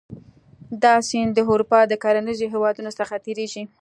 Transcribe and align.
دا 0.83 0.93
سیند 1.07 1.31
د 1.35 1.39
اروپا 1.51 1.79
د 1.87 1.93
کرنیزو 2.03 2.47
هېوادونو 2.53 2.91
څخه 2.99 3.13
تیریږي. 3.25 3.63